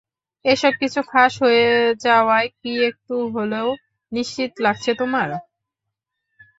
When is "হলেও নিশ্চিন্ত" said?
3.35-4.55